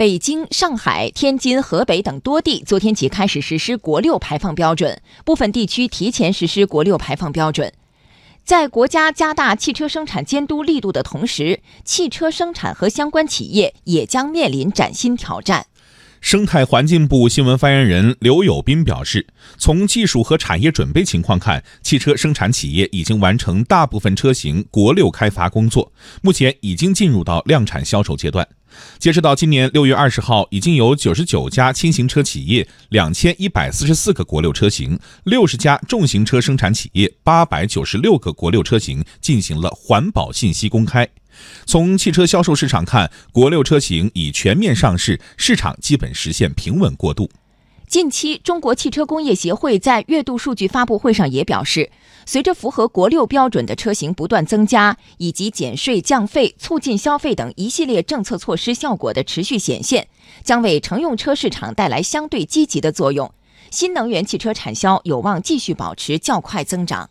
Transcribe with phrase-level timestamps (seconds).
[0.00, 7.70] 北京、上海、天津、河北等多地昨天起开始实施国六排放标准，部分地区提前实施国六排放标准。
[8.42, 15.66] 在国家加大汽车生产监督力度的同时，汽车生产和相关企业也将面临崭新挑战。
[16.20, 19.26] 生态环境部新闻发言人刘友斌表示，
[19.56, 25.92] 从技术和产业准备情况看，汽车生产企业已经完成大部分车型国六开发工作，
[26.22, 28.46] 目前已经进入到量产销售阶段。
[28.98, 41.08] 截止到今年六月二十号，已经有九十九家轻型车企业、两千一百四十四个国六车型、六十家重型车生产企业、八百九十六个国六车型进行了环保信息公开。
[41.66, 47.30] 从汽车销售市场看，国六车型已全面上市，市场基本实现平稳过渡。
[47.86, 51.90] 近期，中国汽车工业协会在月度数据发布会上也表示，
[52.24, 60.06] 随着符合国六标准的车型不断增加，以及减税降费、促进消费等一系列政策措施效果的持续显现，
[60.44, 63.34] 将为乘用车市场带来相对积极的作用。
[63.72, 67.10] 新能源汽车产销有望继续保持较快增长。